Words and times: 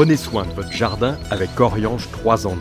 Prenez 0.00 0.16
soin 0.16 0.46
de 0.46 0.52
votre 0.52 0.72
jardin 0.72 1.18
avec 1.30 1.60
Oriange 1.60 2.10
3 2.10 2.46
en 2.46 2.54
1. 2.54 2.58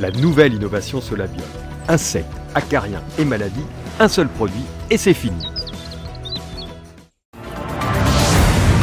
La 0.00 0.10
nouvelle 0.10 0.54
innovation 0.54 1.00
Solabium. 1.00 1.46
Insectes, 1.86 2.26
acariens 2.56 3.00
et 3.16 3.24
maladies, 3.24 3.62
un 4.00 4.08
seul 4.08 4.28
produit 4.28 4.64
et 4.90 4.98
c'est 4.98 5.14
fini. 5.14 5.40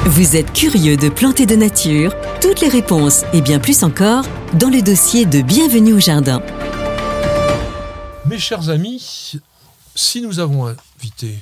Vous 0.06 0.38
êtes 0.38 0.54
curieux 0.54 0.96
de 0.96 1.10
planter 1.10 1.46
de 1.46 1.58
nature? 1.58 2.14
Toutes 2.40 2.62
les 2.62 2.70
réponses 2.70 3.26
et 3.34 3.42
bien 3.42 3.60
plus 3.60 3.84
encore 3.84 4.24
dans 4.54 4.70
le 4.70 4.82
dossier 4.82 5.26
de 5.26 5.42
Bienvenue 5.42 5.92
au 5.92 6.00
Jardin. 6.00 6.42
Mes 8.26 8.40
chers 8.40 8.70
amis, 8.70 9.34
si 9.96 10.22
nous 10.22 10.40
avons 10.40 10.66
invité 10.66 11.38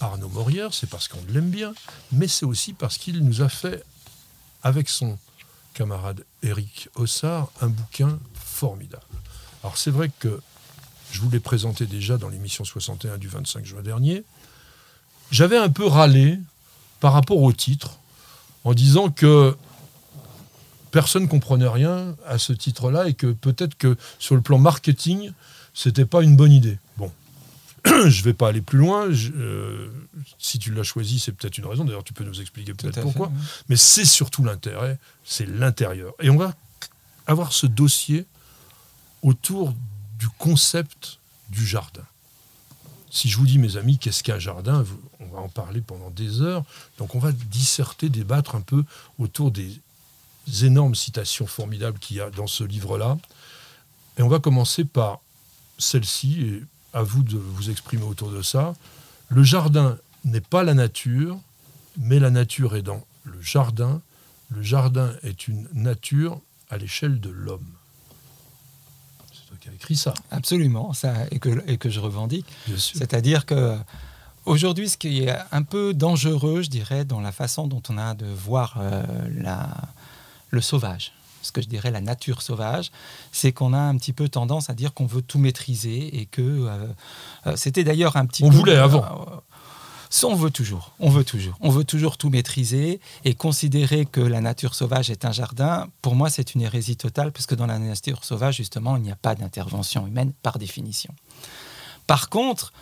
Arnaud 0.00 0.30
Morière, 0.30 0.72
c'est 0.72 0.88
parce 0.88 1.08
qu'on 1.08 1.20
l'aime 1.28 1.50
bien, 1.50 1.74
mais 2.10 2.26
c'est 2.26 2.46
aussi 2.46 2.72
parce 2.72 2.96
qu'il 2.96 3.22
nous 3.22 3.42
a 3.42 3.50
fait, 3.50 3.84
avec 4.62 4.88
son 4.88 5.18
camarade 5.80 6.26
Eric 6.42 6.90
Ossard, 6.94 7.50
un 7.62 7.68
bouquin 7.68 8.18
formidable. 8.34 9.02
Alors 9.62 9.78
c'est 9.78 9.90
vrai 9.90 10.10
que 10.18 10.42
je 11.10 11.22
vous 11.22 11.30
l'ai 11.30 11.40
présenté 11.40 11.86
déjà 11.86 12.18
dans 12.18 12.28
l'émission 12.28 12.64
61 12.64 13.16
du 13.16 13.28
25 13.28 13.64
juin 13.64 13.80
dernier. 13.80 14.22
J'avais 15.30 15.56
un 15.56 15.70
peu 15.70 15.86
râlé 15.86 16.38
par 17.00 17.14
rapport 17.14 17.40
au 17.40 17.50
titre, 17.54 17.98
en 18.64 18.74
disant 18.74 19.08
que 19.08 19.56
personne 20.90 21.22
ne 21.22 21.28
comprenait 21.28 21.66
rien 21.66 22.14
à 22.26 22.36
ce 22.36 22.52
titre-là 22.52 23.08
et 23.08 23.14
que 23.14 23.28
peut-être 23.28 23.74
que 23.74 23.96
sur 24.18 24.34
le 24.34 24.42
plan 24.42 24.58
marketing, 24.58 25.32
c'était 25.72 26.04
pas 26.04 26.22
une 26.22 26.36
bonne 26.36 26.52
idée. 26.52 26.78
Je 28.08 28.22
vais 28.22 28.34
pas 28.34 28.48
aller 28.48 28.60
plus 28.60 28.78
loin. 28.78 29.08
Euh, 29.10 29.88
si 30.38 30.58
tu 30.58 30.72
l'as 30.72 30.82
choisi, 30.82 31.18
c'est 31.18 31.32
peut-être 31.32 31.58
une 31.58 31.66
raison. 31.66 31.84
D'ailleurs, 31.84 32.04
tu 32.04 32.12
peux 32.12 32.24
nous 32.24 32.40
expliquer 32.40 32.74
peut-être 32.74 33.00
pourquoi. 33.00 33.30
Mais 33.68 33.76
c'est 33.76 34.04
surtout 34.04 34.44
l'intérêt, 34.44 34.98
c'est 35.24 35.46
l'intérieur. 35.46 36.14
Et 36.20 36.30
on 36.30 36.36
va 36.36 36.54
avoir 37.26 37.52
ce 37.52 37.66
dossier 37.66 38.26
autour 39.22 39.74
du 40.18 40.28
concept 40.38 41.18
du 41.50 41.66
jardin. 41.66 42.02
Si 43.10 43.28
je 43.28 43.36
vous 43.36 43.46
dis, 43.46 43.58
mes 43.58 43.76
amis, 43.76 43.98
qu'est-ce 43.98 44.22
qu'un 44.22 44.38
jardin 44.38 44.84
On 45.18 45.26
va 45.26 45.40
en 45.40 45.48
parler 45.48 45.80
pendant 45.80 46.10
des 46.10 46.42
heures. 46.42 46.64
Donc 46.98 47.14
on 47.14 47.18
va 47.18 47.32
disserter, 47.32 48.08
débattre 48.08 48.54
un 48.54 48.60
peu 48.60 48.84
autour 49.18 49.50
des 49.50 49.80
énormes 50.62 50.94
citations 50.94 51.46
formidables 51.46 51.98
qu'il 51.98 52.18
y 52.18 52.20
a 52.20 52.30
dans 52.30 52.46
ce 52.46 52.62
livre-là. 52.62 53.18
Et 54.18 54.22
on 54.22 54.28
va 54.28 54.38
commencer 54.38 54.84
par 54.84 55.20
celle-ci, 55.78 56.42
et 56.42 56.62
à 56.92 57.02
vous 57.02 57.22
de 57.22 57.38
vous 57.38 57.70
exprimer 57.70 58.04
autour 58.04 58.30
de 58.30 58.42
ça. 58.42 58.74
Le 59.28 59.42
jardin 59.42 59.98
n'est 60.24 60.40
pas 60.40 60.64
la 60.64 60.74
nature, 60.74 61.38
mais 61.96 62.18
la 62.18 62.30
nature 62.30 62.76
est 62.76 62.82
dans 62.82 63.04
le 63.24 63.40
jardin. 63.40 64.00
Le 64.50 64.62
jardin 64.62 65.12
est 65.22 65.48
une 65.48 65.68
nature 65.72 66.40
à 66.68 66.76
l'échelle 66.76 67.20
de 67.20 67.30
l'homme. 67.30 67.66
C'est 69.32 69.46
toi 69.48 69.56
qui 69.60 69.68
as 69.68 69.72
écrit 69.72 69.96
ça. 69.96 70.14
Absolument, 70.30 70.92
ça, 70.92 71.26
et, 71.30 71.38
que, 71.38 71.62
et 71.68 71.78
que 71.78 71.88
je 71.88 72.00
revendique. 72.00 72.46
C'est-à-dire 72.76 73.46
que 73.46 73.76
aujourd'hui, 74.44 74.88
ce 74.88 74.96
qui 74.96 75.22
est 75.22 75.36
un 75.52 75.62
peu 75.62 75.94
dangereux, 75.94 76.62
je 76.62 76.70
dirais, 76.70 77.04
dans 77.04 77.20
la 77.20 77.32
façon 77.32 77.66
dont 77.68 77.82
on 77.88 77.98
a 77.98 78.14
de 78.14 78.26
voir 78.26 78.76
euh, 78.78 79.04
la, 79.36 79.68
le 80.50 80.60
sauvage, 80.60 81.12
ce 81.42 81.52
que 81.52 81.60
je 81.62 81.68
dirais 81.68 81.90
la 81.90 82.00
nature 82.00 82.42
sauvage, 82.42 82.90
c'est 83.32 83.52
qu'on 83.52 83.72
a 83.72 83.78
un 83.78 83.96
petit 83.96 84.12
peu 84.12 84.28
tendance 84.28 84.70
à 84.70 84.74
dire 84.74 84.94
qu'on 84.94 85.06
veut 85.06 85.22
tout 85.22 85.38
maîtriser 85.38 86.20
et 86.20 86.26
que 86.26 86.42
euh, 86.42 86.86
euh, 87.46 87.56
c'était 87.56 87.84
d'ailleurs 87.84 88.16
un 88.16 88.26
petit 88.26 88.44
on 88.44 88.50
voulait 88.50 88.76
avant. 88.76 89.04
Ça, 90.12 90.26
on 90.26 90.34
veut 90.34 90.50
toujours, 90.50 90.90
on 90.98 91.08
veut 91.08 91.22
toujours, 91.22 91.56
on 91.60 91.70
veut 91.70 91.84
toujours 91.84 92.16
tout 92.16 92.30
maîtriser 92.30 93.00
et 93.24 93.34
considérer 93.34 94.06
que 94.06 94.20
la 94.20 94.40
nature 94.40 94.74
sauvage 94.74 95.08
est 95.08 95.24
un 95.24 95.30
jardin. 95.30 95.86
Pour 96.02 96.16
moi, 96.16 96.28
c'est 96.30 96.56
une 96.56 96.62
hérésie 96.62 96.96
totale 96.96 97.30
parce 97.30 97.46
que 97.46 97.54
dans 97.54 97.66
la 97.66 97.78
nature 97.78 98.24
sauvage, 98.24 98.56
justement, 98.56 98.96
il 98.96 99.04
n'y 99.04 99.12
a 99.12 99.16
pas 99.16 99.36
d'intervention 99.36 100.08
humaine 100.08 100.32
par 100.42 100.58
définition. 100.58 101.14
Par 102.08 102.28
contre, 102.28 102.72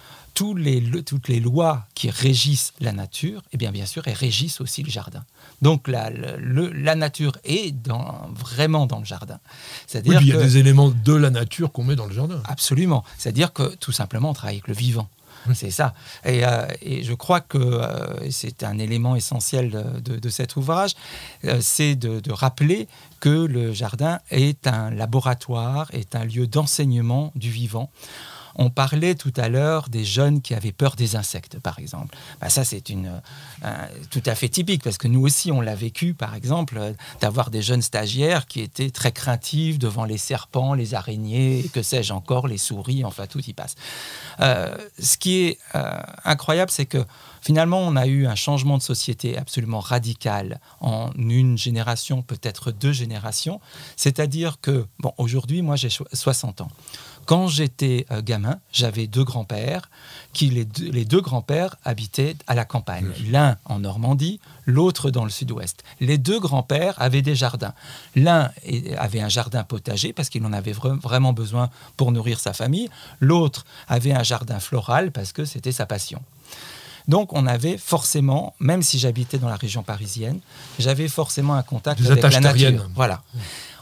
les, 0.54 0.82
toutes 1.02 1.28
les 1.28 1.40
lois 1.40 1.86
qui 1.94 2.10
régissent 2.10 2.72
la 2.80 2.92
nature, 2.92 3.42
eh 3.52 3.56
bien, 3.56 3.70
bien 3.70 3.86
sûr, 3.86 4.06
elles 4.06 4.14
régissent 4.14 4.60
aussi 4.60 4.82
le 4.82 4.90
jardin. 4.90 5.24
Donc 5.62 5.88
la, 5.88 6.10
la 6.10 6.94
nature 6.94 7.36
est 7.44 7.72
dans, 7.72 8.28
vraiment 8.34 8.86
dans 8.86 8.98
le 8.98 9.04
jardin. 9.04 9.38
C'est-à-dire 9.86 10.20
il 10.20 10.28
y 10.28 10.32
a 10.32 10.36
des 10.36 10.58
éléments 10.58 10.90
de 10.90 11.14
la 11.14 11.30
nature 11.30 11.72
qu'on 11.72 11.84
met 11.84 11.96
dans 11.96 12.06
le 12.06 12.14
jardin. 12.14 12.42
Absolument. 12.46 13.04
C'est-à-dire 13.16 13.52
que 13.52 13.74
tout 13.76 13.92
simplement, 13.92 14.30
on 14.30 14.34
travaille 14.34 14.56
avec 14.56 14.68
le 14.68 14.74
vivant. 14.74 15.08
C'est 15.54 15.70
ça. 15.70 15.94
Et, 16.24 16.44
euh, 16.44 16.66
et, 16.82 17.02
je 17.02 17.14
crois 17.14 17.40
que 17.40 17.58
euh, 17.58 18.30
c'est 18.30 18.64
un 18.64 18.78
élément 18.78 19.16
essentiel 19.16 19.70
de, 20.02 20.16
de, 20.16 20.28
cet 20.28 20.56
ouvrage, 20.56 20.92
euh, 21.44 21.58
c'est 21.60 21.94
de, 21.94 22.20
de, 22.20 22.32
rappeler 22.32 22.88
que 23.20 23.46
le 23.46 23.72
jardin 23.72 24.20
est 24.30 24.66
un 24.66 24.90
laboratoire, 24.90 25.88
est 25.92 26.14
un 26.14 26.24
lieu 26.24 26.46
d'enseignement 26.46 27.32
du 27.34 27.50
vivant. 27.50 27.90
On 28.58 28.70
parlait 28.70 29.14
tout 29.14 29.32
à 29.36 29.48
l'heure 29.48 29.88
des 29.88 30.04
jeunes 30.04 30.42
qui 30.42 30.54
avaient 30.54 30.72
peur 30.72 30.96
des 30.96 31.16
insectes, 31.16 31.58
par 31.60 31.78
exemple. 31.78 32.16
Bah, 32.40 32.48
ça, 32.48 32.64
c'est 32.64 32.90
une 32.90 33.20
tout 34.10 34.22
à 34.26 34.34
fait 34.34 34.48
typique 34.48 34.82
parce 34.82 34.98
que 34.98 35.08
nous 35.08 35.20
aussi, 35.20 35.50
on 35.52 35.60
l'a 35.60 35.74
vécu, 35.74 36.14
par 36.14 36.34
exemple, 36.34 36.76
euh, 36.78 36.92
d'avoir 37.20 37.50
des 37.50 37.62
jeunes 37.62 37.82
stagiaires 37.82 38.46
qui 38.46 38.60
étaient 38.60 38.90
très 38.90 39.12
craintifs 39.12 39.78
devant 39.78 40.04
les 40.04 40.18
serpents, 40.18 40.74
les 40.74 40.94
araignées, 40.94 41.70
que 41.72 41.82
sais-je 41.82 42.12
encore, 42.12 42.48
les 42.48 42.58
souris, 42.58 43.04
enfin 43.04 43.26
tout 43.26 43.42
y 43.46 43.52
passe. 43.52 43.74
Euh, 44.40 44.76
ce 44.98 45.16
qui 45.16 45.40
est 45.42 45.58
euh, 45.74 46.00
incroyable, 46.24 46.70
c'est 46.70 46.86
que 46.86 47.04
finalement, 47.40 47.80
on 47.80 47.96
a 47.96 48.06
eu 48.06 48.26
un 48.26 48.34
changement 48.34 48.78
de 48.78 48.82
société 48.82 49.38
absolument 49.38 49.80
radical 49.80 50.60
en 50.80 51.10
une 51.16 51.56
génération, 51.56 52.22
peut-être 52.22 52.72
deux 52.72 52.92
générations. 52.92 53.60
C'est-à-dire 53.96 54.60
que, 54.60 54.86
bon, 54.98 55.12
aujourd'hui, 55.18 55.62
moi, 55.62 55.76
j'ai 55.76 55.90
60 55.90 56.60
ans. 56.62 56.70
Quand 57.28 57.46
j'étais 57.46 58.06
euh, 58.10 58.22
gamin, 58.22 58.58
j'avais 58.72 59.06
deux 59.06 59.22
grands-pères, 59.22 59.90
qui 60.32 60.48
les 60.48 60.64
deux, 60.64 61.20
grands-pères 61.20 61.76
habitaient 61.84 62.34
à 62.46 62.54
la 62.54 62.64
campagne, 62.64 63.10
l'un 63.30 63.58
en 63.66 63.80
Normandie, 63.80 64.40
l'autre 64.64 65.10
dans 65.10 65.24
le 65.24 65.30
sud-ouest. 65.30 65.84
Les 66.00 66.16
deux 66.16 66.40
grands-pères 66.40 66.94
avaient 66.96 67.20
des 67.20 67.34
jardins. 67.34 67.74
L'un 68.16 68.50
avait 68.96 69.20
un 69.20 69.28
jardin 69.28 69.62
potager 69.62 70.14
parce 70.14 70.30
qu'il 70.30 70.42
en 70.46 70.54
avait 70.54 70.72
vraiment 70.72 71.34
besoin 71.34 71.68
pour 71.98 72.12
nourrir 72.12 72.40
sa 72.40 72.54
famille, 72.54 72.88
l'autre 73.20 73.66
avait 73.88 74.12
un 74.12 74.22
jardin 74.22 74.58
floral 74.58 75.12
parce 75.12 75.34
que 75.34 75.44
c'était 75.44 75.72
sa 75.72 75.84
passion. 75.84 76.22
Donc 77.08 77.34
on 77.34 77.46
avait 77.46 77.76
forcément, 77.76 78.54
même 78.58 78.82
si 78.82 78.98
j'habitais 78.98 79.36
dans 79.36 79.50
la 79.50 79.56
région 79.56 79.82
parisienne, 79.82 80.40
j'avais 80.78 81.08
forcément 81.08 81.56
un 81.56 81.62
contact 81.62 82.00
avec 82.06 82.22
la 82.22 82.40
nature. 82.40 82.88
Voilà. 82.94 83.22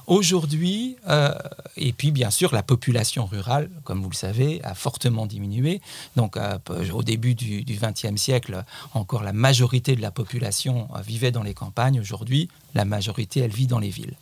Aujourd'hui, 0.06 0.96
euh, 1.08 1.34
et 1.76 1.92
puis 1.92 2.12
bien 2.12 2.30
sûr, 2.30 2.54
la 2.54 2.62
population 2.62 3.26
rurale, 3.26 3.68
comme 3.82 4.02
vous 4.02 4.10
le 4.10 4.14
savez, 4.14 4.60
a 4.62 4.74
fortement 4.74 5.26
diminué. 5.26 5.80
Donc 6.14 6.36
euh, 6.36 6.58
au 6.92 7.02
début 7.02 7.34
du 7.34 7.64
XXe 7.64 8.14
siècle, 8.14 8.64
encore 8.94 9.24
la 9.24 9.32
majorité 9.32 9.96
de 9.96 10.02
la 10.02 10.12
population 10.12 10.88
euh, 10.94 11.00
vivait 11.00 11.32
dans 11.32 11.42
les 11.42 11.54
campagnes. 11.54 11.98
Aujourd'hui, 11.98 12.48
la 12.74 12.84
majorité, 12.84 13.40
elle 13.40 13.50
vit 13.50 13.66
dans 13.66 13.80
les 13.80 13.90
villes. 13.90 14.14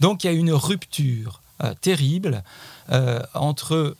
Donc 0.00 0.22
il 0.22 0.26
y 0.26 0.30
a 0.30 0.34
une 0.34 0.52
rupture 0.52 1.40
terrible 1.80 2.44
entre, 3.32 3.96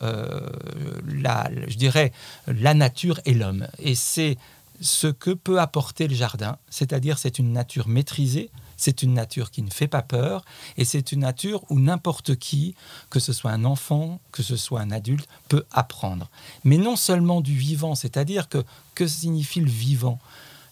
la, 1.06 1.50
je 1.66 1.76
dirais, 1.76 2.12
la 2.46 2.74
nature 2.74 3.18
et 3.24 3.32
l'homme. 3.32 3.66
Et 3.78 3.94
c'est 3.94 4.36
ce 4.82 5.06
que 5.06 5.30
peut 5.30 5.58
apporter 5.58 6.06
le 6.06 6.14
jardin, 6.14 6.58
c'est-à-dire 6.68 7.16
c'est 7.16 7.38
une 7.38 7.54
nature 7.54 7.88
maîtrisée, 7.88 8.50
c'est 8.76 9.02
une 9.02 9.14
nature 9.14 9.50
qui 9.50 9.62
ne 9.62 9.70
fait 9.70 9.88
pas 9.88 10.02
peur 10.02 10.44
et 10.76 10.84
c'est 10.84 11.12
une 11.12 11.20
nature 11.20 11.64
où 11.70 11.78
n'importe 11.78 12.36
qui, 12.36 12.74
que 13.10 13.20
ce 13.20 13.32
soit 13.32 13.50
un 13.50 13.64
enfant, 13.64 14.20
que 14.32 14.42
ce 14.42 14.56
soit 14.56 14.80
un 14.80 14.90
adulte, 14.90 15.28
peut 15.48 15.64
apprendre. 15.72 16.28
Mais 16.64 16.78
non 16.78 16.96
seulement 16.96 17.40
du 17.40 17.56
vivant, 17.56 17.94
c'est-à-dire 17.94 18.48
que 18.48 18.64
que 18.94 19.06
signifie 19.06 19.60
le 19.60 19.70
vivant? 19.70 20.18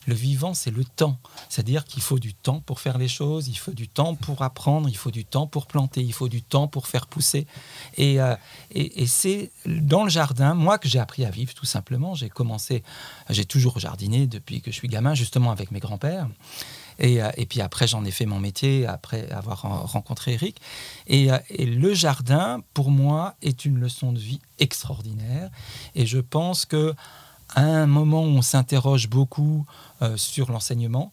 Le 0.07 0.15
vivant, 0.15 0.53
c'est 0.55 0.71
le 0.71 0.85
temps. 0.85 1.19
C'est-à-dire 1.49 1.85
qu'il 1.85 2.03
faut 2.03 2.19
du 2.19 2.35
temps 2.35 2.61
pour 2.61 2.81
faire 2.81 2.99
les 2.99 3.09
choses, 3.09 3.49
il 3.49 3.57
faut 3.57 3.73
du 3.73 3.89
temps 3.89 4.15
pour 4.15 4.43
apprendre, 4.43 4.89
il 4.89 4.97
faut 4.97 5.11
du 5.11 5.25
temps 5.25 5.47
pour 5.47 5.67
planter, 5.67 6.03
il 6.03 6.13
faut 6.13 6.29
du 6.29 6.43
temps 6.43 6.69
pour 6.69 6.89
faire 6.89 7.07
pousser. 7.07 7.47
Et, 7.97 8.21
euh, 8.21 8.37
et, 8.71 9.07
c'est 9.07 9.51
dans 9.65 10.05
le 10.05 10.11
jardin, 10.11 10.55
moi, 10.55 10.79
que 10.79 10.89
j'ai 10.89 10.99
appris 10.99 11.25
à 11.25 11.31
vivre, 11.31 11.55
tout 11.55 11.65
simplement. 11.65 12.15
J'ai 12.15 12.29
commencé, 12.29 12.83
j'ai 13.31 13.45
toujours 13.45 13.79
jardiné 13.79 14.27
depuis 14.27 14.61
que 14.61 14.71
je 14.71 14.77
suis 14.77 14.89
gamin, 14.89 15.15
justement 15.15 15.51
avec 15.51 15.71
mes 15.71 15.81
grands-pères. 15.81 16.29
Euh, 17.03 17.31
et, 17.37 17.47
puis 17.47 17.61
après, 17.61 17.87
j'en 17.87 18.05
ai 18.05 18.11
fait 18.11 18.27
mon 18.27 18.41
métier 18.41 18.87
après 18.87 19.31
avoir 19.31 19.63
rencontré 19.63 20.35
Eric. 20.35 20.61
Et, 21.07 21.33
euh, 21.33 21.39
et, 21.51 21.67
le 21.67 21.95
jardin, 21.95 22.63
pour 22.73 22.91
moi, 22.91 23.35
est 23.43 23.65
une 23.65 23.79
leçon 23.79 24.13
de 24.13 24.19
vie 24.19 24.41
extraordinaire. 24.59 25.51
Et 25.95 26.07
je 26.07 26.19
pense 26.19 26.65
que 26.65 26.95
à 27.55 27.63
un 27.63 27.87
moment 27.87 28.23
où 28.23 28.29
on 28.29 28.43
s'interroge 28.43 29.09
beaucoup 29.09 29.65
euh, 30.03 30.17
sur 30.17 30.51
l'enseignement, 30.51 31.13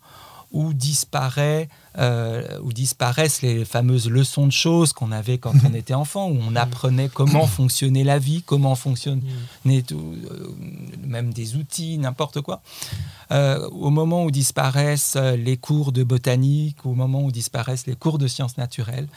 où, 0.51 0.73
disparaît, 0.73 1.69
euh, 1.97 2.59
où 2.63 2.73
disparaissent 2.73 3.41
les 3.41 3.65
fameuses 3.65 4.09
leçons 4.09 4.45
de 4.45 4.51
choses 4.51 4.93
qu'on 4.93 5.11
avait 5.11 5.37
quand 5.37 5.53
on 5.69 5.73
était 5.73 5.93
enfant, 5.93 6.29
où 6.29 6.37
on 6.47 6.55
apprenait 6.55 7.09
comment 7.09 7.47
fonctionnait 7.47 8.03
la 8.03 8.19
vie, 8.19 8.43
comment 8.43 8.75
fonctionnait 8.75 9.21
tout, 9.87 10.15
euh, 10.31 10.49
même 11.05 11.33
des 11.33 11.55
outils, 11.55 11.97
n'importe 11.97 12.41
quoi. 12.41 12.61
Euh, 13.31 13.67
au 13.69 13.89
moment 13.89 14.25
où 14.25 14.31
disparaissent 14.31 15.15
les 15.15 15.57
cours 15.57 15.91
de 15.91 16.03
botanique, 16.03 16.85
au 16.85 16.93
moment 16.93 17.21
où 17.21 17.31
disparaissent 17.31 17.87
les 17.87 17.95
cours 17.95 18.17
de 18.17 18.27
sciences 18.27 18.57
naturelles, 18.57 19.07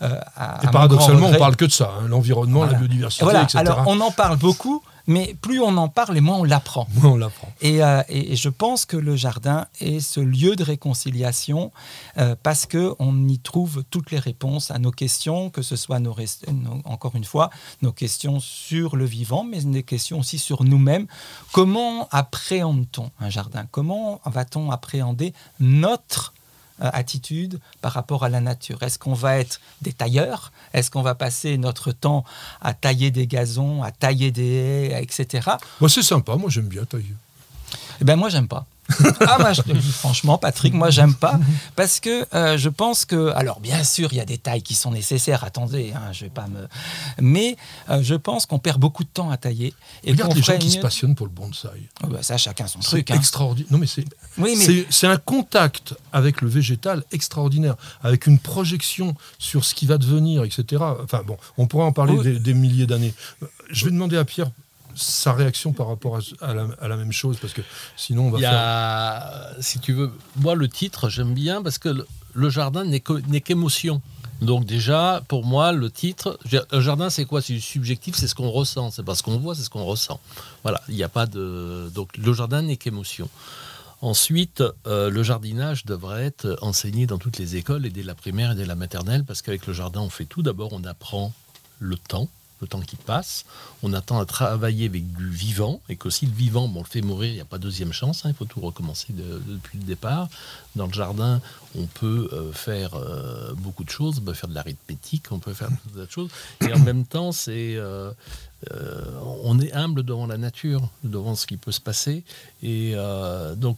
et 0.00 0.66
paradoxalement, 0.70 1.26
on 1.26 1.38
parle 1.38 1.56
que 1.56 1.64
de 1.64 1.72
ça, 1.72 1.92
hein, 1.98 2.06
l'environnement, 2.06 2.64
la 2.64 2.74
biodiversité, 2.74 3.24
etc. 3.26 3.58
Alors, 3.58 3.82
on 3.88 4.00
en 4.00 4.12
parle 4.12 4.36
beaucoup, 4.36 4.80
mais 5.08 5.34
plus 5.40 5.60
on 5.60 5.76
en 5.78 5.88
parle 5.88 6.16
et 6.16 6.20
moins 6.20 6.38
on 6.38 6.44
l'apprend. 6.44 6.86
on 7.02 7.16
l'apprend. 7.16 7.48
Euh, 7.64 8.02
et, 8.08 8.36
je 8.36 8.48
pense 8.48 8.84
que 8.84 8.96
le 8.96 9.16
jardin 9.16 9.66
est 9.80 10.00
ce 10.00 10.20
lieu 10.20 10.54
de 10.54 10.62
réconciliation 10.62 11.72
euh, 12.18 12.36
parce 12.40 12.66
que 12.66 12.94
on 13.00 13.26
y 13.26 13.38
trouve 13.40 13.82
toutes 13.90 14.10
les 14.10 14.18
réponses 14.18 14.70
à 14.70 14.78
nos 14.78 14.92
questions, 14.92 15.50
que 15.50 15.62
ce 15.62 15.74
soit 15.74 15.98
nos, 15.98 16.14
encore 16.84 17.16
une 17.16 17.24
fois 17.24 17.50
nos 17.82 17.92
questions 17.92 18.38
sur 18.38 18.96
le 18.96 19.06
vivant, 19.06 19.44
mais 19.44 19.62
des 19.62 19.82
questions 19.82 20.20
aussi 20.20 20.38
sur 20.38 20.62
nous-mêmes. 20.62 21.06
Comment 21.52 22.06
appréhende-t-on 22.10 23.10
un 23.18 23.30
jardin? 23.30 23.66
Comment 23.70 24.20
va-t-on 24.26 24.70
appréhender 24.70 25.32
notre 25.58 26.34
attitude 26.80 27.60
par 27.80 27.92
rapport 27.92 28.24
à 28.24 28.28
la 28.28 28.40
nature 28.40 28.82
Est-ce 28.82 28.98
qu'on 28.98 29.14
va 29.14 29.38
être 29.38 29.60
des 29.82 29.92
tailleurs? 29.92 30.52
Est-ce 30.72 30.90
qu'on 30.90 31.02
va 31.02 31.14
passer 31.14 31.58
notre 31.58 31.92
temps 31.92 32.24
à 32.60 32.74
tailler 32.74 33.10
des 33.10 33.26
gazons, 33.26 33.82
à 33.82 33.90
tailler 33.90 34.30
des 34.30 34.54
haies, 34.92 35.02
etc. 35.02 35.50
Moi, 35.80 35.88
c'est 35.88 36.02
sympa. 36.02 36.36
Moi, 36.36 36.50
j'aime 36.50 36.68
bien 36.68 36.84
tailler. 36.84 37.14
Eh 38.00 38.04
ben, 38.04 38.16
moi, 38.16 38.28
j'aime 38.28 38.48
pas 38.48 38.66
ah, 39.20 39.36
moi, 39.38 39.52
je 39.52 39.62
franchement, 39.90 40.38
Patrick, 40.38 40.72
moi, 40.72 40.90
j'aime 40.90 41.14
pas. 41.14 41.38
Parce 41.76 42.00
que 42.00 42.26
euh, 42.34 42.56
je 42.56 42.68
pense 42.68 43.04
que. 43.04 43.32
Alors, 43.34 43.60
bien 43.60 43.84
sûr, 43.84 44.12
il 44.12 44.16
y 44.16 44.20
a 44.20 44.24
des 44.24 44.38
tailles 44.38 44.62
qui 44.62 44.74
sont 44.74 44.90
nécessaires. 44.90 45.44
Attendez, 45.44 45.92
hein, 45.94 46.12
je 46.12 46.24
vais 46.24 46.30
pas 46.30 46.46
me. 46.46 46.68
Mais 47.20 47.56
euh, 47.90 48.02
je 48.02 48.14
pense 48.14 48.46
qu'on 48.46 48.58
perd 48.58 48.80
beaucoup 48.80 49.04
de 49.04 49.08
temps 49.08 49.30
à 49.30 49.36
tailler. 49.36 49.74
Et 50.04 50.12
Regarde 50.12 50.34
les 50.34 50.42
gens 50.42 50.58
qui 50.58 50.70
se 50.70 50.78
passionnent 50.78 51.14
pour 51.14 51.26
le 51.26 51.32
bonsaï. 51.32 51.88
Oh, 52.02 52.06
bah, 52.08 52.22
ça, 52.22 52.38
chacun 52.38 52.66
son 52.66 52.80
truc. 52.80 53.06
C'est 53.08 53.14
hein. 53.14 53.18
extraordinaire. 53.18 53.72
Non, 53.72 53.78
mais 53.78 53.86
c'est. 53.86 54.04
Oui, 54.38 54.54
mais... 54.56 54.86
C'est 54.90 55.06
un 55.06 55.16
contact 55.16 55.94
avec 56.12 56.40
le 56.40 56.48
végétal 56.48 57.04
extraordinaire, 57.12 57.76
avec 58.02 58.26
une 58.26 58.38
projection 58.38 59.14
sur 59.38 59.64
ce 59.64 59.74
qui 59.74 59.86
va 59.86 59.98
devenir, 59.98 60.44
etc. 60.44 60.82
Enfin, 61.02 61.22
bon, 61.26 61.36
on 61.56 61.66
pourrait 61.66 61.84
en 61.84 61.92
parler 61.92 62.38
des 62.38 62.54
milliers 62.54 62.86
d'années. 62.86 63.14
Je 63.70 63.84
vais 63.84 63.90
demander 63.90 64.16
à 64.16 64.24
Pierre 64.24 64.50
sa 64.98 65.32
réaction 65.32 65.72
par 65.72 65.88
rapport 65.88 66.18
à, 66.40 66.54
la, 66.54 66.96
même 66.96 67.12
chose 67.12 67.38
Parce 67.40 67.52
que 67.52 67.62
sinon, 67.96 68.26
on 68.26 68.30
va 68.30 68.38
Il 68.38 68.42
y 68.42 68.46
a, 68.46 69.50
Si 69.60 69.78
tu 69.78 69.92
veux, 69.92 70.10
moi, 70.36 70.54
le 70.54 70.68
titre, 70.68 71.08
j'aime 71.08 71.34
bien 71.34 71.62
parce 71.62 71.78
que 71.78 72.06
le, 72.34 72.50
jardin 72.50 72.84
n'est 72.84 73.40
qu'émotion. 73.40 74.02
Donc 74.40 74.64
déjà, 74.66 75.22
pour 75.26 75.44
moi, 75.44 75.72
le 75.72 75.90
titre, 75.90 76.38
le 76.50 76.80
jardin, 76.80 77.10
c'est 77.10 77.24
quoi? 77.24 77.42
C'est 77.42 77.54
du 77.54 77.60
subjectif, 77.60 78.14
c'est 78.14 78.28
ce 78.28 78.34
qu'on 78.34 78.50
ressent. 78.50 78.90
C'est 78.90 79.02
pas 79.02 79.14
ce 79.14 79.22
qu'on 79.22 79.38
voit, 79.38 79.54
c'est 79.54 79.62
ce 79.62 79.70
qu'on 79.70 79.84
ressent. 79.84 80.20
Voilà, 80.62 80.80
il 80.88 80.94
n'y 80.94 81.02
a 81.02 81.08
pas 81.08 81.26
de... 81.26 81.90
Donc 81.94 82.16
le 82.16 82.32
jardin 82.32 82.62
n'est 82.62 82.76
qu'émotion. 82.76 83.28
Ensuite, 84.00 84.62
euh, 84.86 85.10
le 85.10 85.22
jardinage 85.24 85.84
devrait 85.84 86.26
être 86.26 86.56
enseigné 86.62 87.06
dans 87.06 87.18
toutes 87.18 87.38
les 87.38 87.56
écoles, 87.56 87.84
et 87.84 87.90
dès 87.90 88.04
la 88.04 88.14
primaire 88.14 88.52
et 88.52 88.54
dès 88.54 88.66
la 88.66 88.76
maternelle, 88.76 89.24
parce 89.24 89.42
qu'avec 89.42 89.66
le 89.66 89.72
jardin, 89.72 90.00
on 90.00 90.10
fait 90.10 90.24
tout. 90.24 90.42
D'abord, 90.42 90.72
on 90.72 90.84
apprend 90.84 91.32
le 91.80 91.96
temps, 91.96 92.28
le 92.60 92.68
temps 92.68 92.80
qui 92.80 92.94
passe. 92.94 93.44
On 93.82 93.92
attend 93.92 94.20
à 94.20 94.24
travailler 94.24 94.86
avec 94.86 95.12
du 95.14 95.28
vivant 95.28 95.80
et 95.88 95.96
que 95.96 96.10
si 96.10 96.26
le 96.26 96.32
vivant, 96.32 96.68
bon, 96.68 96.80
on 96.80 96.82
le 96.82 96.88
fait 96.88 97.00
mourir, 97.00 97.30
il 97.30 97.34
n'y 97.34 97.40
a 97.40 97.44
pas 97.44 97.58
deuxième 97.58 97.92
chance. 97.92 98.24
Hein, 98.24 98.30
il 98.30 98.34
faut 98.34 98.44
tout 98.44 98.60
recommencer 98.60 99.08
depuis 99.12 99.78
le 99.78 99.84
départ. 99.84 100.28
Dans 100.76 100.86
le 100.86 100.92
jardin, 100.92 101.40
on 101.76 101.86
peut 101.86 102.28
euh, 102.32 102.52
faire 102.52 102.94
euh, 102.94 103.52
beaucoup 103.54 103.82
de 103.82 103.90
choses. 103.90 104.18
On 104.18 104.22
peut 104.22 104.32
faire 104.32 104.48
de 104.48 104.54
l'arithmétique, 104.54 105.26
on 105.32 105.40
peut 105.40 105.54
faire 105.54 105.70
d'autres 105.94 106.12
choses. 106.12 106.30
Et 106.60 106.72
en 106.72 106.78
même 106.78 107.04
temps, 107.04 107.32
c'est 107.32 107.78
on 109.22 109.60
est 109.60 109.72
humble 109.72 110.04
devant 110.04 110.26
la 110.26 110.36
nature, 110.36 110.88
devant 111.02 111.34
ce 111.34 111.46
qui 111.46 111.56
peut 111.56 111.72
se 111.72 111.80
passer. 111.80 112.24
Et 112.62 112.94
donc, 113.56 113.76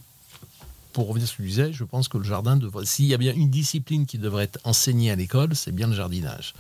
pour 0.93 1.09
revenir 1.09 1.25
à 1.25 1.31
ce 1.31 1.37
que 1.37 1.43
je 1.43 1.49
disais, 1.49 1.73
je 1.73 1.85
pense 1.85 2.09
que 2.09 2.19
le 2.19 2.25
jardin 2.25 2.57
devrait. 2.57 2.87
S'il 2.87 3.07
y 3.07 3.15
a 3.15 3.19
bien 3.19 3.33
une 3.35 3.51
discipline 3.51 4.07
qui 4.07 4.19
devrait 4.19 4.45
être 4.45 4.59
enseignée 4.65 5.11
à 5.11 5.17
l'école, 5.17 5.55
c'est 5.55 5.73
bien 5.73 5.87
le 5.87 5.95
jardinage 5.95 6.55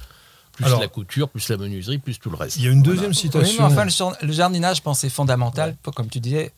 plus 0.53 0.79
la 0.79 0.88
couture, 0.88 1.29
plus 1.29 1.49
la 1.49 1.56
menuiserie, 1.56 1.99
plus 1.99 2.19
tout 2.19 2.31
le 2.31 2.37
reste. 2.37 2.56
Il 2.56 2.65
y 2.65 2.69
a 2.69 2.71
une 2.71 2.82
deuxième 2.82 3.15
citation. 3.15 3.65
enfin, 3.65 3.87
le, 4.23 4.32
jardinage, 4.32 4.79
je 4.79 4.82
pense, 4.82 5.05
est 5.05 5.09
fondamental, 5.09 5.77
comme 5.94 6.09
tu 6.09 6.21
disais, 6.21 6.53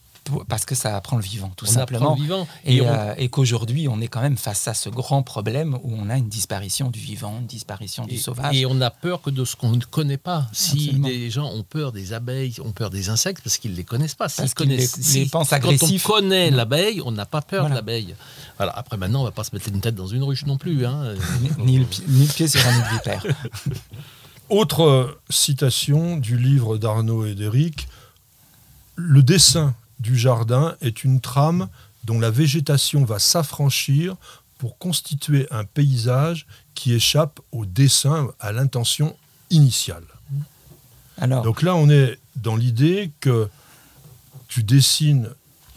parce 0.49 0.65
que 0.65 0.75
ça 0.75 0.97
apprend 0.97 1.17
le 1.17 1.23
vivant, 1.23 1.53
tout 1.57 1.67
simplement. 1.67 2.15
Le 2.15 2.23
vivant. 2.23 2.49
Euh, 2.67 3.15
et, 3.17 3.29
qu'aujourd'hui, 3.29 3.89
on 3.89 4.01
est 4.01 4.09
quand 4.09 4.21
même 4.21 4.37
face 4.37 4.69
à 4.69 4.75
ce 4.75 4.89
grand 4.89 5.23
problème 5.23 5.79
où 5.83 5.95
on 5.95 6.09
a 6.11 6.17
une 6.17 6.29
disparition 6.29 6.91
du 6.91 7.01
vivant, 7.01 7.39
une 7.41 7.47
disparition 7.47 8.07
du 8.07 8.19
sauvage. 8.19 8.57
Et 8.57 8.67
on 8.67 8.81
a 8.81 8.91
peur 8.91 9.23
que 9.23 9.31
de 9.31 9.45
ce 9.45 9.57
qu'on 9.57 9.73
ne 9.73 9.85
connaît 9.85 10.19
pas. 10.19 10.49
Si 10.53 10.93
les 10.93 11.31
gens 11.31 11.51
ont 11.51 11.63
peur 11.63 11.93
des 11.93 12.13
abeilles, 12.13 12.55
ont 12.65 12.73
peur 12.73 12.91
des 12.91 13.09
insectes, 13.09 13.43
parce 13.43 13.59
qu'ils 13.59 13.73
ne 13.73 13.77
les 13.77 13.85
connaissent 13.85 14.15
pas. 14.15 14.29
Parce 14.29 14.55
qu'ils 14.55 14.69
les, 14.69 15.27
pensent 15.27 15.53
agressifs. 15.53 16.03
Quand 16.03 16.15
on 16.15 16.21
connaît 16.21 16.51
l'abeille, 16.51 17.03
on 17.05 17.13
n'a 17.13 17.27
pas 17.27 17.43
peur 17.43 17.69
de 17.69 17.75
l'abeille. 17.75 18.15
Voilà. 18.57 18.73
Après, 18.77 18.97
maintenant, 18.97 19.21
on 19.21 19.25
ne 19.25 19.29
va 19.29 19.33
pas 19.33 19.45
se 19.45 19.55
mettre 19.55 19.69
une 19.69 19.81
tête 19.81 19.95
dans 19.95 20.07
une 20.07 20.23
ruche 20.23 20.47
non 20.47 20.57
plus. 20.57 20.87
Hein. 20.87 21.15
ni, 21.59 21.79
le, 21.79 21.87
ni, 22.09 22.27
le, 22.27 22.33
pied 22.33 22.49
sur 22.49 22.65
un 22.67 22.73
nid 22.73 22.85
vipère. 22.93 23.25
Autre 24.49 25.19
citation 25.31 26.17
du 26.17 26.37
livre 26.37 26.77
d'Arnaud 26.77 27.25
et 27.25 27.35
d'Éric, 27.35 27.89
le 28.97 29.23
dessin 29.23 29.75
du 30.03 30.19
jardin 30.19 30.77
est 30.81 31.05
une 31.05 31.21
trame 31.21 31.69
dont 32.05 32.19
la 32.19 32.31
végétation 32.31 33.05
va 33.05 33.19
s'affranchir 33.19 34.17
pour 34.59 34.77
constituer 34.79 35.47
un 35.51 35.65
paysage 35.65 36.47
qui 36.75 36.93
échappe 36.93 37.41
au 37.53 37.65
dessin, 37.65 38.29
à 38.41 38.53
l'intention 38.53 39.17
initiale. 39.51 40.05
Alors, 41.19 41.43
Donc 41.43 41.63
là, 41.63 41.75
on 41.75 41.89
est 41.89 42.19
dans 42.37 42.57
l'idée 42.57 43.13
que 43.21 43.49
tu 44.49 44.63
dessines 44.63 45.31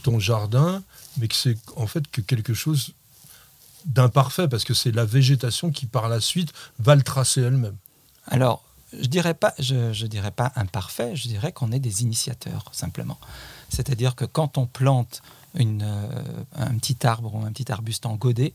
ton 0.04 0.20
jardin, 0.20 0.84
mais 1.18 1.28
que 1.28 1.36
c'est 1.36 1.58
en 1.76 1.88
fait 1.88 2.08
que 2.10 2.22
quelque 2.22 2.54
chose 2.54 2.94
d'imparfait, 3.86 4.48
parce 4.48 4.64
que 4.64 4.74
c'est 4.74 4.92
la 4.92 5.06
végétation 5.06 5.72
qui, 5.72 5.86
par 5.86 6.10
la 6.10 6.20
suite, 6.20 6.52
va 6.80 6.96
le 6.96 7.04
tracer 7.04 7.42
elle-même. 7.42 7.78
Alors, 8.28 8.65
je 9.02 9.08
dirais 9.08 9.34
pas, 9.34 9.54
je, 9.60 10.06
dirais 10.06 10.32
pas 10.32 10.52
imparfait, 10.56 11.16
je 11.16 11.28
dirais 11.28 11.52
qu'on 11.52 11.72
est 11.72 11.80
des 11.80 12.02
initiateurs 12.02 12.66
simplement. 12.72 13.18
C'est-à-dire 13.70 14.16
que 14.16 14.26
quand 14.26 14.58
on 14.58 14.66
plante 14.66 15.22
une, 15.56 15.84
euh, 15.84 16.44
un 16.56 16.78
petit 16.78 17.06
arbre 17.06 17.34
ou 17.34 17.46
un 17.46 17.52
petit 17.52 17.72
arbuste 17.72 18.06
en 18.06 18.16
godet, 18.16 18.54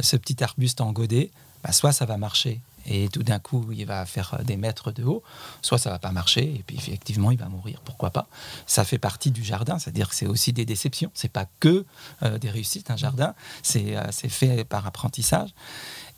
ce 0.00 0.16
petit 0.16 0.42
arbuste 0.42 0.80
en 0.80 0.92
godet, 0.92 1.30
bah, 1.62 1.72
soit 1.72 1.92
ça 1.92 2.06
va 2.06 2.16
marcher 2.16 2.60
et 2.86 3.08
tout 3.08 3.22
d'un 3.22 3.38
coup 3.38 3.66
il 3.72 3.86
va 3.86 4.04
faire 4.06 4.40
des 4.44 4.56
mètres 4.56 4.92
de 4.92 5.04
haut, 5.04 5.22
soit 5.62 5.78
ça 5.78 5.90
va 5.90 5.98
pas 5.98 6.12
marcher 6.12 6.42
et 6.42 6.64
puis 6.66 6.76
effectivement 6.76 7.30
il 7.30 7.38
va 7.38 7.48
mourir. 7.48 7.80
Pourquoi 7.84 8.10
pas? 8.10 8.28
Ça 8.66 8.84
fait 8.84 8.98
partie 8.98 9.30
du 9.30 9.44
jardin, 9.44 9.78
c'est-à-dire 9.78 10.08
que 10.08 10.14
c'est 10.14 10.26
aussi 10.26 10.52
des 10.52 10.64
déceptions. 10.64 11.10
C'est 11.14 11.32
pas 11.32 11.46
que 11.60 11.84
euh, 12.22 12.38
des 12.38 12.50
réussites 12.50 12.90
un 12.90 12.96
jardin, 12.96 13.34
c'est 13.62 13.96
euh, 13.96 14.10
fait 14.12 14.64
par 14.64 14.86
apprentissage. 14.86 15.50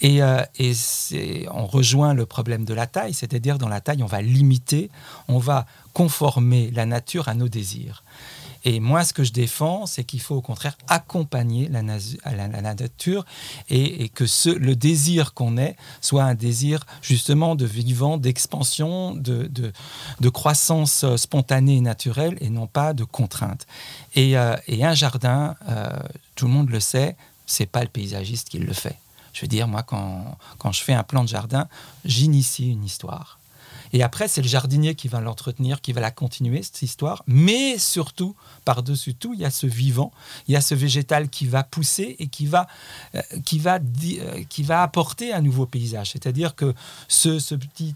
Et, 0.00 0.22
euh, 0.22 0.42
on 1.52 1.66
rejoint 1.66 2.12
le 2.12 2.26
problème 2.26 2.64
de 2.64 2.74
la 2.74 2.86
taille, 2.86 3.14
c'est-à-dire 3.14 3.58
dans 3.58 3.68
la 3.68 3.80
taille, 3.80 4.02
on 4.02 4.06
va 4.06 4.20
limiter, 4.20 4.90
on 5.28 5.38
va 5.38 5.66
conformer 5.92 6.70
la 6.72 6.86
nature 6.86 7.28
à 7.28 7.34
nos 7.34 7.48
désirs. 7.48 8.02
Et 8.64 8.80
moi, 8.80 9.04
ce 9.04 9.12
que 9.12 9.24
je 9.24 9.32
défends, 9.32 9.86
c'est 9.86 10.04
qu'il 10.04 10.20
faut 10.20 10.36
au 10.36 10.40
contraire 10.40 10.76
accompagner 10.88 11.68
la, 11.68 11.82
nature 11.82 13.24
et, 13.68 14.08
que 14.08 14.24
le 14.56 14.76
désir 14.76 15.34
qu'on 15.34 15.56
ait 15.56 15.76
soit 16.00 16.24
un 16.24 16.34
désir 16.34 16.84
justement 17.02 17.54
de 17.56 17.66
vivant, 17.66 18.18
d'expansion, 18.18 19.14
de, 19.14 19.72
croissance 20.30 21.04
spontanée 21.16 21.76
et 21.76 21.80
naturelle 21.80 22.38
et 22.40 22.50
non 22.50 22.66
pas 22.66 22.94
de 22.94 23.04
contrainte. 23.04 23.66
Et, 24.14 24.36
euh, 24.36 24.56
un 24.82 24.94
jardin, 24.94 25.54
euh, 25.68 25.90
tout 26.34 26.46
le 26.46 26.52
monde 26.52 26.70
le 26.70 26.80
sait, 26.80 27.16
c'est 27.46 27.66
pas 27.66 27.82
le 27.82 27.88
paysagiste 27.88 28.48
qui 28.48 28.58
le 28.58 28.72
fait. 28.72 28.98
Je 29.32 29.42
veux 29.42 29.46
dire, 29.46 29.68
moi, 29.68 29.82
quand 29.82 30.72
je 30.72 30.82
fais 30.82 30.92
un 30.92 31.04
plan 31.04 31.22
de 31.22 31.28
jardin, 31.28 31.68
j'initie 32.04 32.70
une 32.70 32.84
histoire. 32.84 33.38
Et 33.92 34.02
après, 34.02 34.28
c'est 34.28 34.42
le 34.42 34.48
jardinier 34.48 34.94
qui 34.94 35.08
va 35.08 35.20
l'entretenir, 35.20 35.80
qui 35.80 35.92
va 35.92 36.00
la 36.00 36.10
continuer, 36.10 36.62
cette 36.62 36.82
histoire. 36.82 37.22
Mais 37.26 37.78
surtout, 37.78 38.34
par-dessus 38.64 39.14
tout, 39.14 39.34
il 39.34 39.40
y 39.40 39.44
a 39.44 39.50
ce 39.50 39.66
vivant, 39.66 40.12
il 40.48 40.52
y 40.52 40.56
a 40.56 40.60
ce 40.60 40.74
végétal 40.74 41.28
qui 41.28 41.46
va 41.46 41.62
pousser 41.62 42.16
et 42.18 42.28
qui 42.28 42.46
va, 42.46 42.66
euh, 43.14 43.20
qui 43.44 43.58
va, 43.58 43.78
euh, 43.78 44.42
qui 44.48 44.62
va 44.62 44.82
apporter 44.82 45.32
un 45.32 45.42
nouveau 45.42 45.66
paysage. 45.66 46.12
C'est-à-dire 46.12 46.54
que 46.54 46.74
ce, 47.08 47.38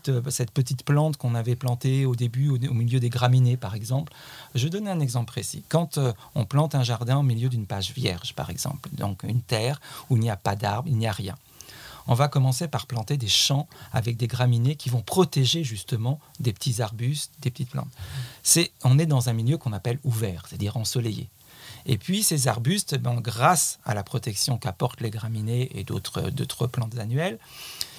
euh, 0.08 0.22
cette 0.28 0.50
petite 0.50 0.84
plante 0.84 1.16
qu'on 1.16 1.34
avait 1.34 1.56
plantée 1.56 2.04
au 2.04 2.14
début, 2.14 2.50
au, 2.50 2.74
milieu 2.74 3.00
des 3.00 3.10
graminées, 3.10 3.56
par 3.56 3.74
exemple, 3.74 4.12
je 4.54 4.68
donne 4.68 4.88
un 4.88 5.00
exemple 5.00 5.32
précis. 5.32 5.62
Quand 5.68 5.98
on 6.34 6.44
plante 6.44 6.74
un 6.74 6.82
jardin 6.82 7.18
au 7.18 7.22
milieu 7.22 7.48
d'une 7.48 7.66
page 7.66 7.92
vierge, 7.92 8.34
par 8.34 8.50
exemple, 8.50 8.90
donc 8.92 9.22
une 9.22 9.40
terre 9.40 9.80
où 10.10 10.16
il 10.16 10.20
n'y 10.20 10.30
a 10.30 10.36
pas 10.36 10.56
d'arbres, 10.56 10.88
il 10.88 10.96
n'y 10.96 11.06
a 11.06 11.12
rien 11.12 11.34
on 12.06 12.14
va 12.14 12.28
commencer 12.28 12.68
par 12.68 12.86
planter 12.86 13.16
des 13.16 13.28
champs 13.28 13.68
avec 13.92 14.16
des 14.16 14.26
graminées 14.26 14.76
qui 14.76 14.88
vont 14.88 15.02
protéger 15.02 15.64
justement 15.64 16.20
des 16.40 16.52
petits 16.52 16.82
arbustes, 16.82 17.32
des 17.40 17.50
petites 17.50 17.70
plantes. 17.70 17.92
C'est, 18.42 18.72
on 18.84 18.98
est 18.98 19.06
dans 19.06 19.28
un 19.28 19.32
milieu 19.32 19.58
qu'on 19.58 19.72
appelle 19.72 19.98
ouvert, 20.04 20.44
c'est-à-dire 20.48 20.76
ensoleillé. 20.76 21.28
Et 21.86 21.98
puis 21.98 22.22
ces 22.22 22.48
arbustes, 22.48 22.96
ben, 22.96 23.20
grâce 23.20 23.78
à 23.84 23.94
la 23.94 24.02
protection 24.02 24.58
qu'apportent 24.58 25.00
les 25.00 25.10
graminées 25.10 25.70
et 25.78 25.84
d'autres 25.84 26.66
plantes 26.66 26.98
annuelles, 26.98 27.38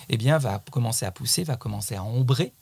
eh 0.10 0.18
bien, 0.18 0.38
va 0.38 0.64
commencer 0.72 1.06
à 1.06 1.12
pousser, 1.12 1.44
va 1.44 1.56
commencer 1.56 1.96
à 1.96 2.04
ombrer 2.04 2.54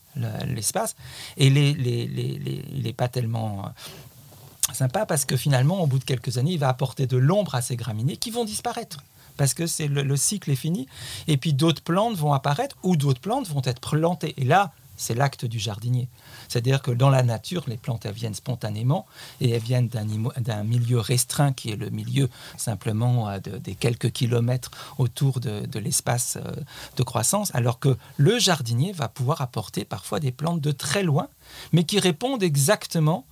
l'espace. 0.47 0.95
Et 1.37 1.49
les, 1.49 1.71
il 1.71 2.83
n'est 2.83 2.93
pas 2.93 3.07
tellement 3.07 3.65
euh, 3.65 4.73
sympa 4.73 5.05
parce 5.05 5.25
que 5.25 5.35
finalement, 5.35 5.81
au 5.81 5.87
bout 5.87 5.99
de 5.99 6.05
quelques 6.05 6.37
années, 6.37 6.53
il 6.53 6.59
va 6.59 6.69
apporter 6.69 7.05
de 7.07 7.17
l'ombre 7.17 7.55
à 7.55 7.61
ces 7.61 7.75
graminées 7.75 8.17
qui 8.17 8.31
vont 8.31 8.45
disparaître 8.45 8.99
parce 9.37 9.53
que 9.53 9.67
c'est 9.67 9.87
le, 9.87 10.15
cycle 10.15 10.51
est 10.51 10.55
fini. 10.55 10.87
Et 11.27 11.37
puis 11.37 11.53
d'autres 11.53 11.81
plantes 11.81 12.15
vont 12.15 12.33
apparaître 12.33 12.75
ou 12.83 12.95
d'autres 12.95 13.21
plantes 13.21 13.47
vont 13.47 13.61
être 13.63 13.81
plantées. 13.81 14.33
Et 14.37 14.45
là, 14.45 14.73
c'est 14.97 15.13
l'acte 15.13 15.45
du 15.45 15.59
jardinier. 15.59 16.07
C'est-à-dire 16.47 16.81
que 16.81 16.91
dans 16.91 17.09
la 17.09 17.23
nature, 17.23 17.63
les 17.67 17.77
plantes, 17.77 18.05
elles 18.05 18.13
viennent 18.13 18.33
spontanément 18.33 19.05
et 19.41 19.49
elles 19.49 19.61
viennent 19.61 19.87
d'un 19.87 20.63
milieu 20.63 20.99
restreint 20.99 21.53
qui 21.53 21.71
est 21.71 21.75
le 21.75 21.89
milieu 21.89 22.29
simplement 22.57 23.29
euh, 23.29 23.39
des 23.39 23.75
quelques 23.75 24.11
kilomètres 24.11 24.71
autour 24.97 25.39
de, 25.39 25.79
l'espace 25.79 26.37
euh, 26.37 26.51
de 26.95 27.03
croissance, 27.03 27.53
alors 27.53 27.79
que 27.79 27.97
le 28.17 28.39
jardinier 28.39 28.93
va 28.93 29.09
pouvoir 29.09 29.41
apporter 29.41 29.83
parfois 29.83 30.19
des 30.19 30.31
plantes 30.31 30.61
de 30.61 30.71
très 30.71 31.03
loin, 31.03 31.27
mais 31.73 31.83
qui 31.83 31.99
répondent 31.99 32.43
exactement 32.43 33.25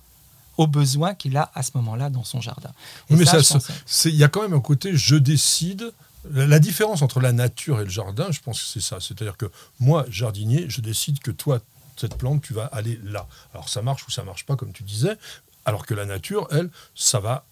aux 0.56 0.66
besoins 0.66 1.14
qu'il 1.14 1.36
a 1.36 1.50
à 1.54 1.62
ce 1.62 1.72
moment-là 1.74 2.10
dans 2.10 2.24
son 2.24 2.40
jardin. 2.40 2.70
mais 3.10 3.24
il 4.04 4.14
y 4.14 4.24
a 4.24 4.28
quand 4.28 4.42
même 4.42 4.54
un 4.54 4.60
côté 4.60 4.96
je 4.96 5.16
décide. 5.16 5.92
La 6.30 6.58
différence 6.58 7.02
entre 7.02 7.20
la 7.20 7.32
nature 7.32 7.80
et 7.82 7.84
le 7.84 7.90
jardin, 7.90 8.28
je 8.30 8.40
pense 8.40 8.62
que 8.62 8.66
c'est 8.66 8.80
ça. 8.80 8.96
C'est-à-dire 8.98 9.36
que 9.36 9.50
moi, 9.78 10.06
jardinier, 10.08 10.64
je 10.70 10.80
décide 10.80 11.18
que 11.18 11.30
toi, 11.30 11.60
cette 11.96 12.16
plante, 12.16 12.40
tu 12.40 12.54
vas 12.54 12.64
aller 12.66 12.98
là. 13.04 13.26
Alors 13.52 13.68
ça 13.68 13.82
marche 13.82 14.06
ou 14.06 14.10
ça 14.10 14.22
marche 14.22 14.46
pas, 14.46 14.56
comme 14.56 14.72
tu 14.72 14.84
disais, 14.84 15.16
alors 15.66 15.84
que 15.84 15.92
la 15.92 16.06
nature, 16.06 16.48
elle, 16.50 16.70
ça 16.94 17.20
va 17.20 17.44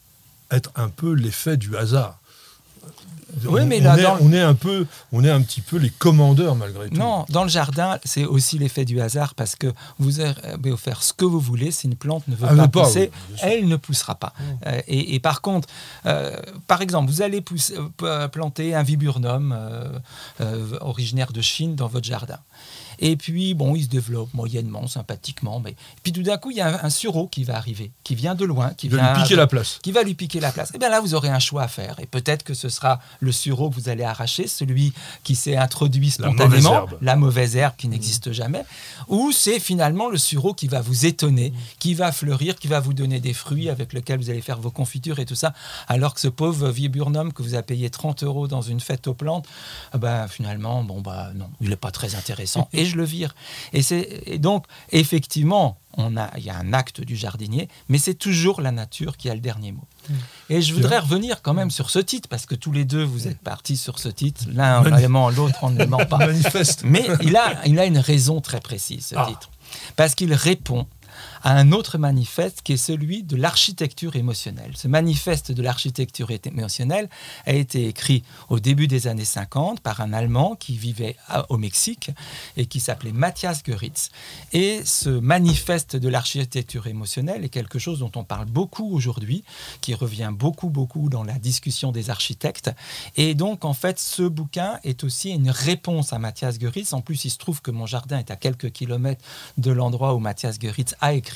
être 0.50 0.70
un 0.74 0.88
peu 0.88 1.12
l'effet 1.12 1.56
du 1.56 1.76
hasard. 1.76 2.18
Oui, 3.46 3.62
mais 3.66 3.80
on, 3.80 3.84
là, 3.84 3.98
est, 3.98 4.06
on, 4.20 4.32
est, 4.32 4.40
un 4.40 4.54
peu, 4.54 4.86
on 5.10 5.24
est 5.24 5.30
un 5.30 5.40
petit 5.40 5.60
peu 5.60 5.76
les 5.76 5.90
commandeurs 5.90 6.54
malgré 6.54 6.88
tout. 6.88 6.96
Non, 6.96 7.24
dans 7.30 7.44
le 7.44 7.48
jardin, 7.48 7.98
c'est 8.04 8.24
aussi 8.24 8.58
l'effet 8.58 8.84
du 8.84 9.00
hasard 9.00 9.34
parce 9.34 9.56
que 9.56 9.72
vous 9.98 10.20
avez 10.20 10.76
faire 10.76 11.02
ce 11.02 11.12
que 11.12 11.24
vous 11.24 11.40
voulez. 11.40 11.70
Si 11.70 11.86
une 11.86 11.96
plante 11.96 12.26
ne 12.28 12.36
veut 12.36 12.56
pas, 12.56 12.68
pousser, 12.68 13.10
elle 13.42 13.68
ne 13.68 13.76
poussera 13.76 14.14
pas. 14.14 14.32
Euh, 14.66 14.80
et, 14.86 15.18
par 15.20 15.40
contre, 15.40 15.68
euh, 16.06 16.36
par 16.66 16.82
exemple, 16.82 17.10
vous 17.10 17.22
allez 17.22 17.40
pousser, 17.40 17.74
euh, 18.02 18.28
planter 18.28 18.74
un 18.74 18.82
viburnum 18.82 19.56
originaire 20.80 21.32
de 21.32 21.40
Chine 21.40 21.74
dans 21.74 21.88
votre 21.88 22.06
jardin. 22.06 22.38
Et 23.02 23.16
puis, 23.16 23.52
bon, 23.54 23.74
il 23.74 23.82
se 23.82 23.88
développe 23.88 24.32
moyennement, 24.32 24.86
sympathiquement. 24.86 25.60
Mais... 25.60 25.74
puis 26.04 26.12
tout 26.12 26.22
d'un 26.22 26.38
coup, 26.38 26.52
il 26.52 26.58
y 26.58 26.60
a 26.60 26.84
un, 26.84 26.90
sureau 26.90 27.26
qui 27.26 27.42
va 27.42 27.56
arriver, 27.56 27.90
qui 28.04 28.14
vient 28.14 28.36
de 28.36 28.44
loin, 28.44 28.70
qui, 28.74 28.88
va 28.88 29.12
lui 29.12 29.22
piquer 29.22 29.34
la 29.34 29.48
place. 29.48 29.80
Qui 29.82 29.90
va 29.90 30.04
lui 30.04 30.14
piquer 30.14 30.38
la 30.38 30.52
place. 30.52 30.70
Et 30.72 30.78
bien 30.78 30.88
là, 30.88 31.00
vous 31.00 31.14
aurez 31.14 31.28
un 31.28 31.40
choix 31.40 31.64
à 31.64 31.68
faire. 31.68 31.98
Et 31.98 32.06
peut-être 32.06 32.44
que 32.44 32.54
ce 32.54 32.68
sera 32.68 33.00
le 33.18 33.32
sureau 33.32 33.70
que 33.70 33.74
vous 33.74 33.88
allez 33.88 34.04
arracher, 34.04 34.46
celui 34.46 34.92
qui 35.24 35.34
s'est 35.34 35.56
introduit 35.56 36.12
spontanément, 36.12 36.86
la 37.00 37.16
mauvaise 37.16 37.56
herbe, 37.56 37.74
qui 37.76 37.88
n'existe 37.88 38.28
mmh. 38.28 38.32
jamais, 38.32 38.64
ou 39.08 39.32
c'est 39.32 39.58
finalement 39.58 40.08
le 40.08 40.18
sureau 40.18 40.54
qui 40.54 40.68
va 40.68 40.80
vous 40.80 41.04
étonner, 41.04 41.50
mmh. 41.50 41.56
qui 41.80 41.94
va 41.94 42.12
fleurir, 42.12 42.54
qui 42.54 42.68
va 42.68 42.78
vous 42.78 42.94
donner 42.94 43.18
des 43.18 43.34
fruits 43.34 43.68
avec 43.68 43.92
lesquels 43.92 44.20
vous 44.20 44.30
allez 44.30 44.42
faire 44.42 44.60
vos 44.60 44.70
confitures 44.70 45.18
et 45.18 45.26
tout 45.26 45.34
ça, 45.34 45.54
alors 45.88 46.14
que 46.14 46.20
ce 46.20 46.28
pauvre 46.28 46.70
viburnum 46.70 47.32
que 47.32 47.42
vous 47.42 47.54
avez 47.54 47.64
payé 47.64 47.90
30 47.90 48.22
euros 48.22 48.46
dans 48.46 48.62
une 48.62 48.78
fête 48.78 49.08
aux 49.08 49.14
plantes, 49.14 49.46
ben, 49.98 50.28
finalement, 50.28 50.84
bon, 50.84 51.00
bah 51.00 51.30
non, 51.34 51.50
il 51.60 51.70
n'est 51.70 51.76
pas 51.76 51.90
très 51.90 52.14
intéressant. 52.14 52.68
Et 52.72 52.91
le 52.96 53.04
vire. 53.04 53.34
Et, 53.72 53.82
c'est, 53.82 54.38
donc, 54.38 54.66
effectivement, 54.90 55.78
on 55.94 56.16
a, 56.16 56.30
il 56.36 56.44
y 56.44 56.50
a 56.50 56.56
un 56.56 56.72
acte 56.72 57.00
du 57.00 57.16
jardinier, 57.16 57.68
mais 57.88 57.98
c'est 57.98 58.14
toujours 58.14 58.60
la 58.60 58.72
nature 58.72 59.16
qui 59.16 59.28
a 59.28 59.34
le 59.34 59.40
dernier 59.40 59.72
mot. 59.72 59.84
Mm. 60.08 60.14
Et 60.50 60.62
je 60.62 60.74
voudrais 60.74 60.98
revenir 60.98 61.42
quand 61.42 61.54
même 61.54 61.70
sur 61.70 61.90
ce 61.90 61.98
titre, 61.98 62.28
parce 62.28 62.46
que 62.46 62.54
tous 62.54 62.72
les 62.72 62.84
deux, 62.84 63.04
vous 63.04 63.28
êtes 63.28 63.40
partis 63.40 63.76
sur 63.76 63.98
ce 63.98 64.08
titre. 64.08 64.44
L'un 64.52 64.82
vraiment, 64.82 65.30
l'autre, 65.30 65.68
ment 65.68 66.06
pas. 66.06 66.18
Manifeste. 66.26 66.82
Mais 66.84 67.06
il 67.22 67.36
a, 67.36 67.66
il 67.66 67.78
a 67.78 67.84
une 67.84 67.98
raison 67.98 68.40
très 68.40 68.60
précise, 68.60 69.06
ce 69.06 69.14
ah. 69.16 69.26
titre. 69.28 69.50
Parce 69.96 70.14
qu'il 70.14 70.34
répond 70.34 70.86
à 71.42 71.56
un 71.56 71.72
autre 71.72 71.98
manifeste 71.98 72.62
qui 72.62 72.74
est 72.74 72.76
celui 72.76 73.22
de 73.22 73.36
l'architecture 73.36 74.16
émotionnelle. 74.16 74.72
Ce 74.76 74.88
manifeste 74.88 75.52
de 75.52 75.62
l'architecture 75.62 76.30
émotionnelle 76.30 77.08
a 77.46 77.52
été 77.52 77.86
écrit 77.86 78.22
au 78.48 78.60
début 78.60 78.86
des 78.86 79.06
années 79.06 79.24
50 79.24 79.80
par 79.80 80.00
un 80.00 80.12
Allemand 80.12 80.56
qui 80.56 80.76
vivait 80.76 81.16
au 81.48 81.56
Mexique 81.56 82.10
et 82.56 82.66
qui 82.66 82.80
s'appelait 82.80 83.12
Matthias 83.12 83.62
Goeritz. 83.62 84.10
Et 84.52 84.84
ce 84.84 85.08
manifeste 85.08 85.96
de 85.96 86.08
l'architecture 86.08 86.86
émotionnelle 86.86 87.44
est 87.44 87.48
quelque 87.48 87.78
chose 87.78 87.98
dont 87.98 88.12
on 88.14 88.24
parle 88.24 88.46
beaucoup 88.46 88.94
aujourd'hui, 88.94 89.44
qui 89.80 89.94
revient 89.94 90.30
beaucoup, 90.32 90.68
beaucoup 90.68 91.08
dans 91.08 91.24
la 91.24 91.38
discussion 91.38 91.92
des 91.92 92.10
architectes. 92.10 92.70
Et 93.16 93.34
donc, 93.34 93.64
en 93.64 93.74
fait, 93.74 93.98
ce 93.98 94.22
bouquin 94.22 94.78
est 94.84 95.04
aussi 95.04 95.30
une 95.30 95.50
réponse 95.50 96.12
à 96.12 96.18
Matthias 96.18 96.58
Goeritz. 96.58 96.92
En 96.92 97.00
plus, 97.00 97.24
il 97.24 97.30
se 97.30 97.38
trouve 97.38 97.62
que 97.62 97.70
mon 97.70 97.86
jardin 97.86 98.18
est 98.18 98.30
à 98.30 98.36
quelques 98.36 98.70
kilomètres 98.70 99.24
de 99.58 99.70
l'endroit 99.70 100.14
où 100.14 100.18
Matthias 100.18 100.58
Goeritz 100.58 100.94
a 101.00 101.14
écrit 101.14 101.31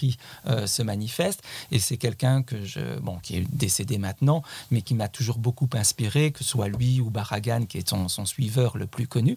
euh, 0.47 0.67
ce 0.67 0.83
manifeste. 0.83 1.43
Et 1.71 1.79
c'est 1.79 1.97
quelqu'un 1.97 2.43
que 2.43 2.65
je, 2.65 2.99
bon, 3.01 3.19
qui 3.23 3.37
est 3.37 3.45
décédé 3.53 3.99
maintenant, 3.99 4.43
mais 4.71 4.83
qui 4.83 4.95
m'a 4.95 5.09
toujours 5.09 5.39
beaucoup 5.39 5.69
inspiré, 5.75 6.31
que 6.31 6.45
soit 6.45 6.69
lui 6.69 7.01
ou 7.01 7.11
Barragan, 7.11 7.65
qui 7.67 7.79
est 7.79 7.89
son, 7.89 8.09
suiveur 8.27 8.77
le 8.77 8.87
plus 8.87 9.07
connu. 9.07 9.37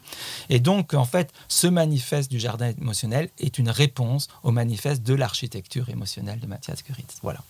Et 0.49 0.59
donc, 0.59 0.93
en 0.93 1.05
fait, 1.05 1.31
ce 1.47 1.67
manifeste 1.67 2.31
du 2.31 2.39
jardin 2.39 2.71
émotionnel 2.79 3.29
est 3.39 3.57
une 3.57 3.69
réponse 3.69 4.27
au 4.43 4.51
manifeste 4.51 5.03
de 5.03 5.13
l'architecture 5.13 5.89
émotionnelle 5.89 6.39
de 6.39 6.47
Matthias 6.47 6.83
Goeritz. 6.87 7.17
Voilà. 7.21 7.41